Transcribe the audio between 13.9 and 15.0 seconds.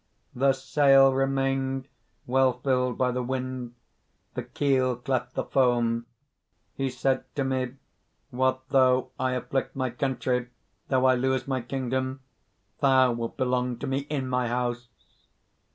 in my house!'